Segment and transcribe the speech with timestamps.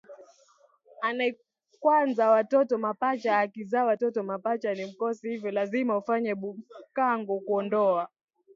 [1.01, 8.09] ainakwanza watoto mapacha Ukizaa watoto mapacha ni mkosi hivyo lazima ufanye bhukango kuondoa